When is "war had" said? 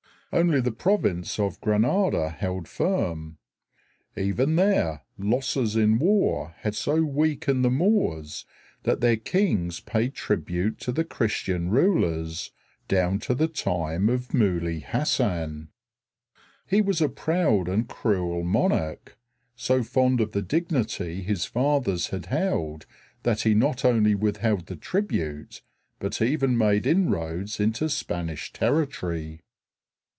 5.99-6.73